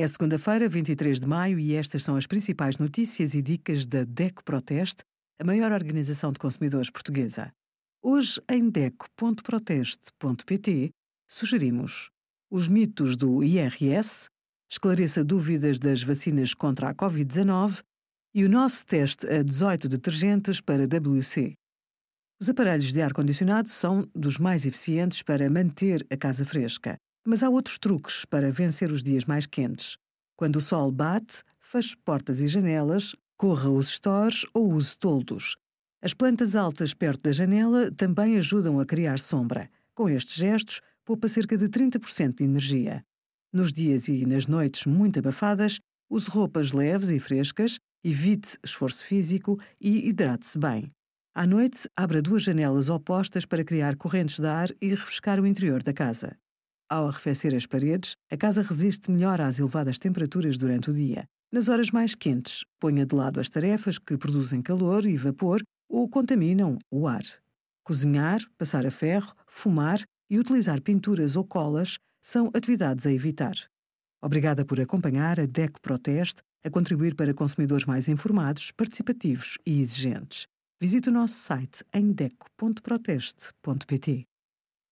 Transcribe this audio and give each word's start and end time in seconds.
É 0.00 0.06
segunda-feira, 0.06 0.68
23 0.68 1.18
de 1.18 1.26
maio, 1.26 1.58
e 1.58 1.74
estas 1.74 2.04
são 2.04 2.14
as 2.14 2.24
principais 2.24 2.78
notícias 2.78 3.34
e 3.34 3.42
dicas 3.42 3.84
da 3.84 4.04
DECO 4.04 4.44
Proteste, 4.44 5.02
a 5.40 5.44
maior 5.44 5.72
organização 5.72 6.30
de 6.30 6.38
consumidores 6.38 6.88
portuguesa. 6.88 7.52
Hoje, 8.00 8.40
em 8.48 8.70
DECO.proteste.pt, 8.70 10.90
sugerimos 11.28 12.10
os 12.48 12.68
mitos 12.68 13.16
do 13.16 13.42
IRS, 13.42 14.28
esclareça 14.70 15.24
dúvidas 15.24 15.80
das 15.80 16.00
vacinas 16.00 16.54
contra 16.54 16.90
a 16.90 16.94
Covid-19 16.94 17.82
e 18.32 18.44
o 18.44 18.48
nosso 18.48 18.86
teste 18.86 19.26
a 19.26 19.42
18 19.42 19.88
detergentes 19.88 20.60
para 20.60 20.86
WC. 20.86 21.54
Os 22.40 22.48
aparelhos 22.48 22.92
de 22.92 23.02
ar-condicionado 23.02 23.68
são 23.68 24.08
dos 24.14 24.38
mais 24.38 24.64
eficientes 24.64 25.22
para 25.22 25.50
manter 25.50 26.06
a 26.08 26.16
casa 26.16 26.44
fresca, 26.44 26.96
mas 27.26 27.42
há 27.42 27.50
outros 27.50 27.78
truques 27.78 28.24
para 28.24 28.50
vencer 28.50 28.90
os 28.90 29.02
dias 29.02 29.24
mais 29.24 29.46
quentes. 29.46 29.96
Quando 30.36 30.56
o 30.56 30.60
sol 30.60 30.90
bate, 30.90 31.42
feche 31.60 31.96
portas 31.96 32.40
e 32.40 32.48
janelas, 32.48 33.14
corra 33.36 33.70
os 33.70 33.88
stores 33.88 34.46
ou 34.54 34.72
use 34.72 34.96
toldos. 34.96 35.56
As 36.00 36.14
plantas 36.14 36.54
altas 36.54 36.94
perto 36.94 37.22
da 37.22 37.32
janela 37.32 37.90
também 37.90 38.38
ajudam 38.38 38.78
a 38.78 38.86
criar 38.86 39.18
sombra. 39.18 39.68
Com 39.94 40.08
estes 40.08 40.34
gestos, 40.34 40.80
poupa 41.04 41.26
cerca 41.26 41.56
de 41.56 41.68
30% 41.68 42.36
de 42.36 42.44
energia. 42.44 43.04
Nos 43.52 43.72
dias 43.72 44.08
e 44.08 44.24
nas 44.26 44.46
noites 44.46 44.86
muito 44.86 45.18
abafadas, 45.18 45.80
use 46.08 46.28
roupas 46.28 46.72
leves 46.72 47.10
e 47.10 47.18
frescas, 47.18 47.78
evite 48.04 48.56
esforço 48.62 49.04
físico 49.04 49.58
e 49.80 50.08
hidrate-se 50.08 50.58
bem. 50.58 50.92
À 51.34 51.46
noite, 51.46 51.88
abra 51.96 52.22
duas 52.22 52.42
janelas 52.42 52.88
opostas 52.88 53.44
para 53.44 53.64
criar 53.64 53.96
correntes 53.96 54.38
de 54.38 54.46
ar 54.46 54.68
e 54.80 54.88
refrescar 54.88 55.40
o 55.40 55.46
interior 55.46 55.82
da 55.82 55.92
casa. 55.92 56.36
Ao 56.90 57.06
arrefecer 57.06 57.54
as 57.54 57.66
paredes, 57.66 58.16
a 58.30 58.36
casa 58.36 58.62
resiste 58.62 59.10
melhor 59.10 59.42
às 59.42 59.58
elevadas 59.58 59.98
temperaturas 59.98 60.56
durante 60.56 60.90
o 60.90 60.94
dia. 60.94 61.24
Nas 61.52 61.68
horas 61.68 61.90
mais 61.90 62.14
quentes, 62.14 62.64
ponha 62.80 63.04
de 63.04 63.14
lado 63.14 63.40
as 63.40 63.50
tarefas 63.50 63.98
que 63.98 64.16
produzem 64.16 64.62
calor 64.62 65.04
e 65.04 65.14
vapor 65.14 65.60
ou 65.86 66.08
contaminam 66.08 66.78
o 66.90 67.06
ar. 67.06 67.22
Cozinhar, 67.84 68.40
passar 68.56 68.86
a 68.86 68.90
ferro, 68.90 69.34
fumar 69.46 70.00
e 70.30 70.38
utilizar 70.38 70.80
pinturas 70.80 71.36
ou 71.36 71.44
colas 71.44 71.98
são 72.22 72.50
atividades 72.54 73.06
a 73.06 73.12
evitar. 73.12 73.54
Obrigada 74.22 74.64
por 74.64 74.80
acompanhar 74.80 75.38
a 75.38 75.46
DECO 75.46 75.82
Proteste 75.82 76.40
a 76.64 76.70
contribuir 76.70 77.14
para 77.14 77.34
consumidores 77.34 77.84
mais 77.84 78.08
informados, 78.08 78.72
participativos 78.72 79.58
e 79.66 79.78
exigentes. 79.80 80.46
Visite 80.80 81.10
o 81.10 81.12
nosso 81.12 81.34
site 81.34 81.84
em 81.92 82.12
deco.proteste.pt. 82.12 84.26